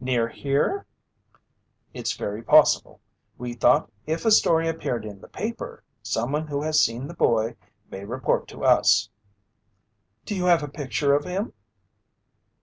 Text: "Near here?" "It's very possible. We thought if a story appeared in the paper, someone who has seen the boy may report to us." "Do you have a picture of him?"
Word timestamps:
"Near 0.00 0.28
here?" 0.28 0.84
"It's 1.94 2.12
very 2.12 2.42
possible. 2.42 3.00
We 3.38 3.54
thought 3.54 3.90
if 4.06 4.26
a 4.26 4.30
story 4.30 4.68
appeared 4.68 5.06
in 5.06 5.22
the 5.22 5.28
paper, 5.28 5.82
someone 6.02 6.48
who 6.48 6.60
has 6.60 6.78
seen 6.78 7.08
the 7.08 7.14
boy 7.14 7.56
may 7.90 8.04
report 8.04 8.48
to 8.48 8.66
us." 8.66 9.08
"Do 10.26 10.36
you 10.36 10.44
have 10.44 10.62
a 10.62 10.68
picture 10.68 11.14
of 11.14 11.24
him?" 11.24 11.54